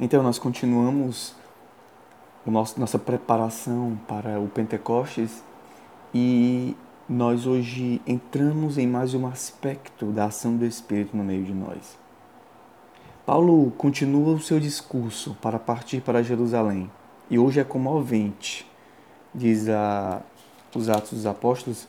[0.00, 1.34] Então nós continuamos
[2.46, 5.42] o nosso, nossa preparação para o Pentecostes
[6.14, 6.76] e
[7.08, 11.98] nós hoje entramos em mais um aspecto da ação do Espírito no meio de nós.
[13.26, 16.88] Paulo continua o seu discurso para partir para Jerusalém
[17.28, 18.70] e hoje é comovente,
[19.34, 20.22] diz a,
[20.76, 21.88] os Atos dos Apóstolos,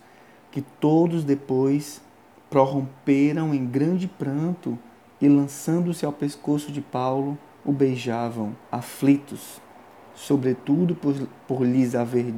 [0.52, 2.02] que todos depois
[2.50, 4.80] prorromperam em grande pranto
[5.21, 7.38] e, lançando-se ao pescoço de Paulo,
[7.70, 9.62] o beijavam, aflitos,
[10.16, 11.14] sobretudo por,
[11.48, 12.34] por lhes haver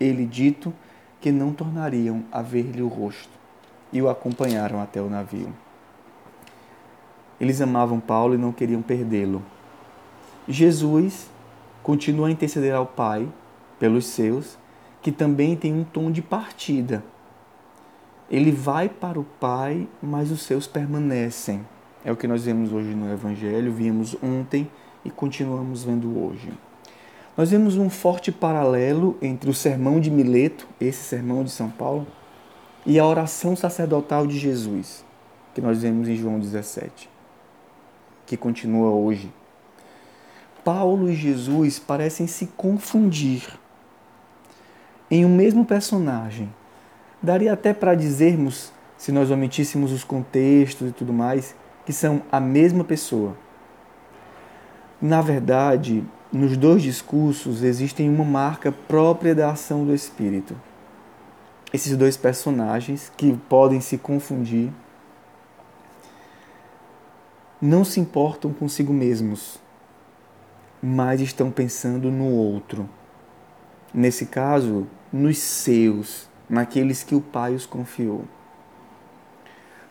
[0.00, 0.74] ele dito
[1.20, 3.30] que não tornariam a ver-lhe o rosto,
[3.92, 5.52] e o acompanharam até o navio.
[7.40, 9.40] Eles amavam Paulo e não queriam perdê-lo.
[10.48, 11.30] Jesus
[11.80, 13.28] continua a interceder ao Pai
[13.78, 14.58] pelos seus,
[15.00, 17.04] que também tem um tom de partida.
[18.28, 21.64] Ele vai para o Pai, mas os seus permanecem.
[22.06, 24.70] É o que nós vemos hoje no Evangelho, vimos ontem
[25.04, 26.52] e continuamos vendo hoje.
[27.36, 32.06] Nós vemos um forte paralelo entre o sermão de Mileto, esse sermão de São Paulo,
[32.86, 35.04] e a oração sacerdotal de Jesus,
[35.52, 37.10] que nós vemos em João 17,
[38.24, 39.32] que continua hoje.
[40.64, 43.58] Paulo e Jesus parecem se confundir
[45.10, 46.54] em um mesmo personagem.
[47.20, 52.40] Daria até para dizermos, se nós omitíssemos os contextos e tudo mais, que são a
[52.40, 53.36] mesma pessoa.
[55.00, 60.54] Na verdade, nos dois discursos existem uma marca própria da ação do Espírito.
[61.72, 64.72] Esses dois personagens, que podem se confundir,
[67.60, 69.58] não se importam consigo mesmos,
[70.82, 72.88] mas estão pensando no outro.
[73.94, 78.24] Nesse caso, nos seus, naqueles que o Pai os confiou.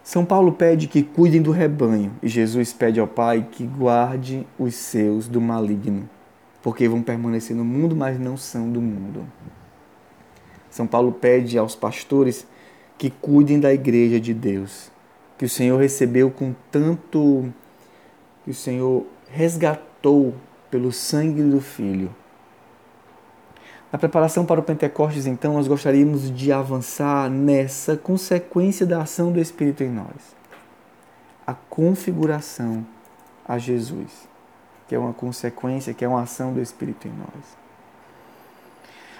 [0.05, 4.75] São Paulo pede que cuidem do rebanho e Jesus pede ao Pai que guarde os
[4.75, 6.07] seus do maligno,
[6.61, 9.25] porque vão permanecer no mundo, mas não são do mundo.
[10.69, 12.45] São Paulo pede aos pastores
[12.99, 14.91] que cuidem da igreja de Deus,
[15.39, 17.51] que o Senhor recebeu com tanto,
[18.44, 20.35] que o Senhor resgatou
[20.69, 22.13] pelo sangue do Filho
[23.95, 29.39] na preparação para o Pentecostes, então, nós gostaríamos de avançar nessa consequência da ação do
[29.39, 30.35] Espírito em nós.
[31.47, 32.85] A configuração
[33.47, 34.28] a Jesus,
[34.85, 37.57] que é uma consequência, que é uma ação do Espírito em nós.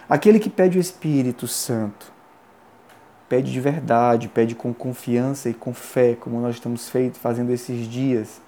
[0.10, 2.12] Aquele que pede o Espírito Santo,
[3.30, 7.88] pede de verdade, pede com confiança e com fé, como nós estamos feito, fazendo esses
[7.88, 8.42] dias,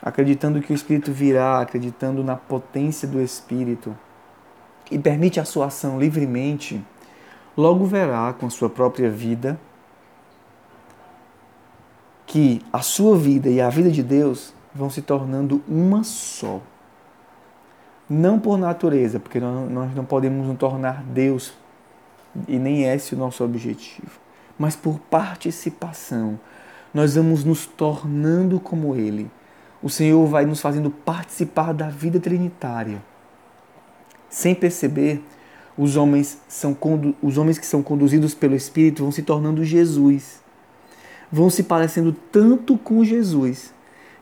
[0.00, 3.94] acreditando que o Espírito virá, acreditando na potência do Espírito
[4.90, 6.84] e permite a sua ação livremente,
[7.56, 9.58] logo verá com a sua própria vida
[12.26, 16.60] que a sua vida e a vida de Deus vão se tornando uma só.
[18.08, 21.54] Não por natureza, porque nós não podemos nos tornar Deus
[22.48, 24.18] e nem esse é o nosso objetivo,
[24.58, 26.38] mas por participação.
[26.92, 29.30] Nós vamos nos tornando como Ele.
[29.82, 33.02] O Senhor vai nos fazendo participar da vida trinitária
[34.34, 35.22] sem perceber,
[35.78, 36.76] os homens, são,
[37.22, 40.42] os homens que são conduzidos pelo Espírito vão se tornando Jesus.
[41.30, 43.72] Vão se parecendo tanto com Jesus,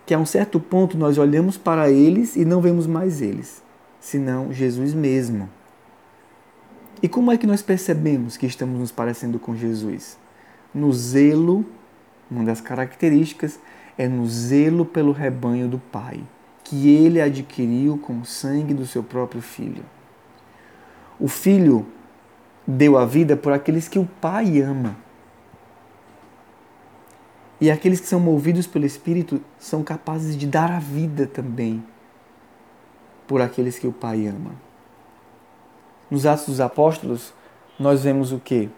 [0.05, 3.63] que a um certo ponto nós olhamos para eles e não vemos mais eles,
[4.01, 5.49] senão Jesus mesmo.
[7.03, 10.19] E como é que nós percebemos que estamos nos parecendo com Jesus?
[10.75, 11.65] No zelo,
[12.31, 13.59] uma das características
[13.97, 16.21] é no zelo pelo rebanho do Pai,
[16.63, 19.83] que ele adquiriu com o sangue do seu próprio filho.
[21.23, 21.87] O filho
[22.67, 24.97] deu a vida por aqueles que o pai ama.
[27.61, 31.81] E aqueles que são movidos pelo Espírito são capazes de dar a vida também
[33.29, 34.51] por aqueles que o Pai ama.
[36.11, 37.33] Nos Atos dos Apóstolos,
[37.79, 38.69] nós vemos o que?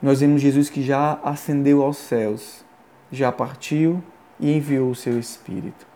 [0.00, 2.64] Nós vemos Jesus que já ascendeu aos céus,
[3.12, 4.02] já partiu
[4.40, 5.86] e enviou o seu Espírito.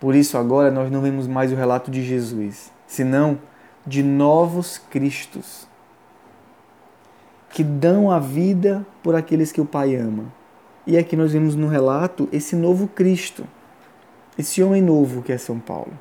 [0.00, 3.38] Por isso, agora, nós não vemos mais o relato de Jesus, senão
[3.86, 5.68] de novos Cristos,
[7.50, 10.24] que dão a vida por aqueles que o Pai ama.
[10.86, 13.46] E aqui nós vemos no relato esse novo Cristo,
[14.36, 15.92] esse homem novo que é São Paulo.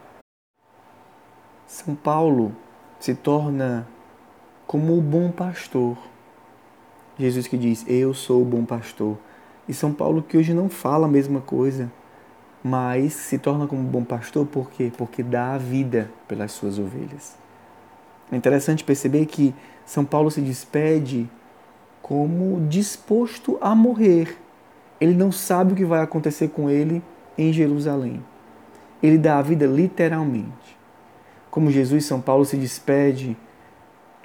[1.68, 2.56] São Paulo
[3.00, 3.88] se torna
[4.66, 5.98] como o bom pastor.
[7.18, 9.18] Jesus que diz: Eu sou o bom pastor.
[9.68, 11.92] E São Paulo que hoje não fala a mesma coisa,
[12.64, 14.92] mas se torna como bom pastor por quê?
[14.96, 17.45] Porque dá a vida pelas suas ovelhas.
[18.32, 19.54] É interessante perceber que
[19.86, 21.30] São Paulo se despede
[22.02, 24.38] como disposto a morrer.
[25.00, 27.02] Ele não sabe o que vai acontecer com ele
[27.38, 28.24] em Jerusalém.
[29.04, 30.78] ele dá a vida literalmente.
[31.52, 33.38] Como Jesus, São Paulo se despede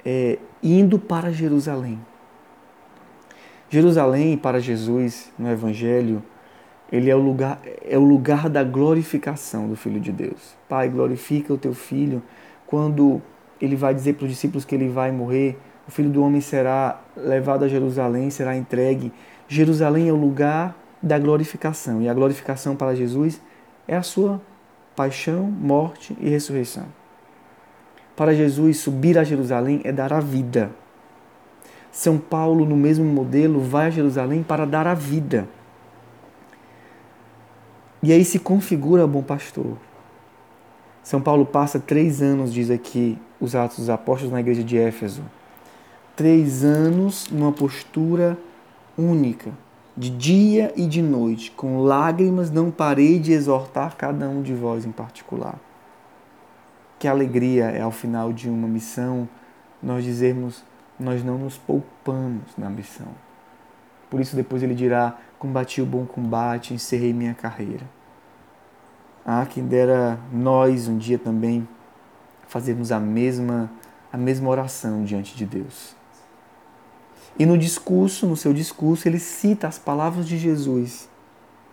[0.03, 1.99] é, indo para Jerusalém.
[3.69, 6.23] Jerusalém, para Jesus, no Evangelho,
[6.91, 10.57] ele é o lugar, é o lugar da glorificação do Filho de Deus.
[10.67, 12.21] Pai, glorifica o teu Filho.
[12.67, 13.21] Quando
[13.61, 17.01] ele vai dizer para os discípulos que ele vai morrer, o Filho do Homem será
[17.15, 19.11] levado a Jerusalém, será entregue.
[19.47, 22.01] Jerusalém é o lugar da glorificação.
[22.01, 23.41] E a glorificação para Jesus
[23.87, 24.41] é a sua
[24.95, 26.85] paixão, morte e ressurreição.
[28.15, 30.71] Para Jesus, subir a Jerusalém é dar a vida.
[31.91, 35.47] São Paulo, no mesmo modelo, vai a Jerusalém para dar a vida.
[38.03, 39.77] E aí se configura o bom pastor.
[41.03, 45.23] São Paulo passa três anos, diz aqui os Atos dos Apóstolos, na igreja de Éfeso.
[46.15, 48.37] Três anos numa postura
[48.97, 49.51] única,
[49.97, 54.85] de dia e de noite, com lágrimas não parei de exortar cada um de vós
[54.85, 55.59] em particular
[57.01, 59.27] que alegria é ao final de uma missão
[59.81, 60.63] nós dizermos
[60.99, 63.07] nós não nos poupamos na missão.
[64.07, 67.83] Por isso depois ele dirá: combati o bom combate, encerrei minha carreira.
[69.25, 71.67] Ah, quem dera nós um dia também
[72.47, 73.71] fazermos a mesma
[74.11, 75.95] a mesma oração diante de Deus.
[77.39, 81.09] E no discurso, no seu discurso, ele cita as palavras de Jesus: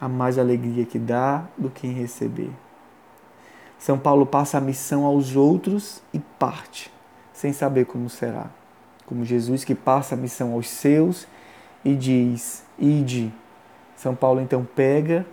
[0.00, 2.50] há mais alegria que dá do que em receber.
[3.78, 6.92] São Paulo passa a missão aos outros e parte,
[7.32, 8.50] sem saber como será.
[9.06, 11.26] Como Jesus que passa a missão aos seus
[11.84, 13.32] e diz: Ide.
[13.96, 15.26] São Paulo então pega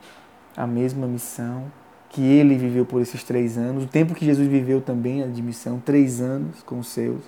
[0.57, 1.71] a mesma missão
[2.15, 5.41] que ele viveu por esses três anos, o tempo que Jesus viveu também a de
[5.41, 7.21] missão, três anos com os seus,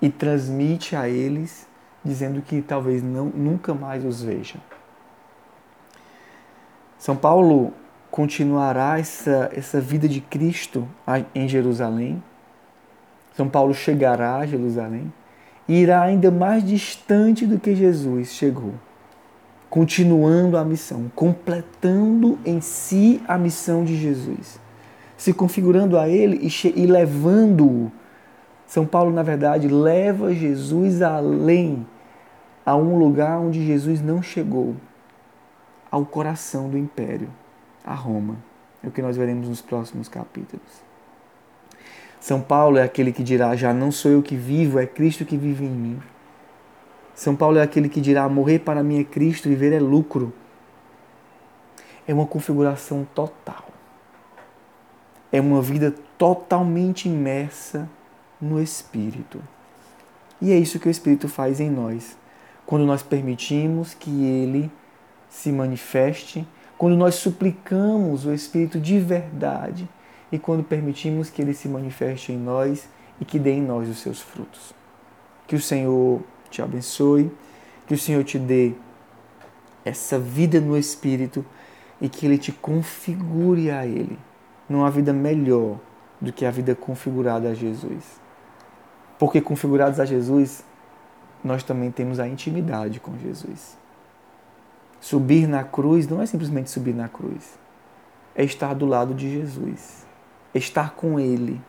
[0.00, 1.68] e transmite a eles,
[2.02, 4.54] dizendo que talvez não, nunca mais os veja.
[6.98, 7.70] São Paulo
[8.10, 10.88] continuará essa, essa vida de Cristo
[11.34, 12.22] em Jerusalém.
[13.36, 15.12] São Paulo chegará a Jerusalém
[15.68, 18.72] e irá ainda mais distante do que Jesus chegou,
[19.68, 24.58] continuando a missão, completando em si a missão de Jesus,
[25.16, 27.92] se configurando a Ele e, e levando-o.
[28.66, 31.86] São Paulo, na verdade, leva Jesus além,
[32.64, 34.76] a um lugar onde Jesus não chegou,
[35.90, 37.30] ao coração do império
[37.84, 38.36] a Roma.
[38.82, 40.88] É o que nós veremos nos próximos capítulos.
[42.20, 45.36] São Paulo é aquele que dirá: Já não sou eu que vivo, é Cristo que
[45.36, 46.02] vive em mim.
[47.18, 50.32] São Paulo é aquele que dirá: Morrer para mim é Cristo, viver é lucro.
[52.06, 53.64] É uma configuração total.
[55.32, 57.88] É uma vida totalmente imersa
[58.40, 59.42] no Espírito.
[60.40, 62.16] E é isso que o Espírito faz em nós,
[62.64, 64.70] quando nós permitimos que ele
[65.28, 66.46] se manifeste
[66.78, 69.88] quando nós suplicamos o Espírito de verdade
[70.30, 72.88] e quando permitimos que ele se manifeste em nós
[73.20, 74.72] e que dê em nós os seus frutos.
[75.48, 77.30] Que o Senhor te abençoe,
[77.86, 78.72] que o Senhor te dê
[79.84, 81.44] essa vida no Espírito
[82.00, 84.18] e que ele te configure a ele
[84.68, 85.78] numa vida melhor
[86.20, 88.20] do que a vida configurada a Jesus.
[89.18, 90.64] Porque configurados a Jesus,
[91.42, 93.76] nós também temos a intimidade com Jesus.
[95.00, 97.58] Subir na cruz não é simplesmente subir na cruz,
[98.34, 100.06] é estar do lado de Jesus,
[100.54, 101.60] é estar com Ele.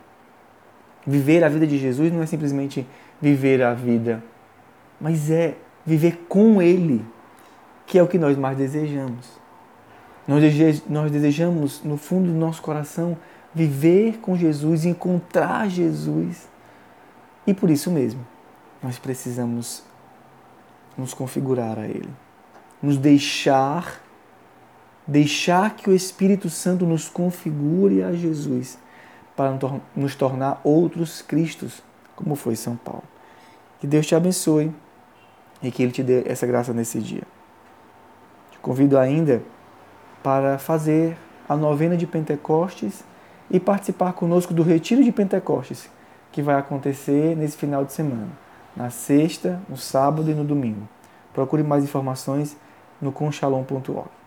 [1.05, 2.87] Viver a vida de Jesus não é simplesmente
[3.21, 4.23] viver a vida,
[4.99, 7.05] mas é viver com Ele,
[7.85, 9.39] que é o que nós mais desejamos.
[10.27, 13.17] Nós desejamos, no fundo do nosso coração,
[13.53, 16.47] viver com Jesus, encontrar Jesus.
[17.47, 18.25] E por isso mesmo,
[18.83, 19.83] nós precisamos
[20.95, 22.09] nos configurar a Ele
[22.81, 24.01] nos deixar,
[25.05, 28.77] deixar que o Espírito Santo nos configure a Jesus
[29.35, 29.57] para
[29.95, 31.81] nos tornar outros Cristos,
[32.15, 33.03] como foi São Paulo.
[33.79, 34.73] Que Deus te abençoe
[35.61, 37.23] e que Ele te dê essa graça nesse dia.
[38.51, 39.41] Te convido ainda
[40.23, 43.03] para fazer a novena de Pentecostes
[43.49, 45.89] e participar conosco do Retiro de Pentecostes,
[46.31, 48.29] que vai acontecer nesse final de semana,
[48.75, 50.87] na sexta, no sábado e no domingo.
[51.33, 52.55] Procure mais informações
[53.01, 54.18] no conchalon.org.